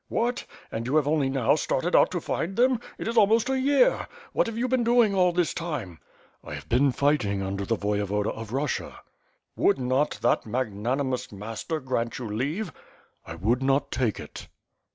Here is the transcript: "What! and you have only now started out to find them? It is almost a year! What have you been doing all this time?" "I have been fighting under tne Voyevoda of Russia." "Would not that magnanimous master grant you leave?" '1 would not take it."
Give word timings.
"What! 0.07 0.45
and 0.71 0.87
you 0.87 0.95
have 0.95 1.07
only 1.07 1.29
now 1.29 1.53
started 1.53 1.95
out 1.95 2.09
to 2.09 2.19
find 2.19 2.55
them? 2.55 2.79
It 2.97 3.07
is 3.07 3.15
almost 3.17 3.51
a 3.51 3.59
year! 3.59 4.07
What 4.33 4.47
have 4.47 4.57
you 4.57 4.67
been 4.67 4.83
doing 4.83 5.13
all 5.13 5.31
this 5.31 5.53
time?" 5.53 5.99
"I 6.43 6.55
have 6.55 6.67
been 6.67 6.91
fighting 6.91 7.43
under 7.43 7.67
tne 7.67 7.77
Voyevoda 7.77 8.31
of 8.31 8.51
Russia." 8.51 9.01
"Would 9.55 9.77
not 9.77 10.17
that 10.23 10.43
magnanimous 10.43 11.31
master 11.31 11.79
grant 11.79 12.17
you 12.17 12.25
leave?" 12.27 12.73
'1 13.25 13.41
would 13.41 13.61
not 13.61 13.91
take 13.91 14.19
it." 14.19 14.47